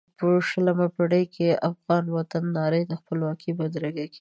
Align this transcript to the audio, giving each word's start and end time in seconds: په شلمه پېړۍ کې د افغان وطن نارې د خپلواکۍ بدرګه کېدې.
په 0.17 0.27
شلمه 0.49 0.87
پېړۍ 0.95 1.23
کې 1.35 1.47
د 1.51 1.59
افغان 1.69 2.03
وطن 2.17 2.43
نارې 2.57 2.81
د 2.87 2.91
خپلواکۍ 3.01 3.51
بدرګه 3.59 4.03
کېدې. 4.05 4.07